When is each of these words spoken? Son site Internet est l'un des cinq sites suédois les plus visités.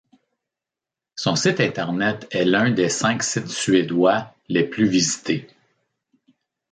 Son 1.15 1.35
site 1.35 1.59
Internet 1.59 2.27
est 2.31 2.43
l'un 2.43 2.71
des 2.71 2.89
cinq 2.89 3.21
sites 3.21 3.49
suédois 3.49 4.33
les 4.49 4.63
plus 4.63 4.87
visités. 4.87 5.47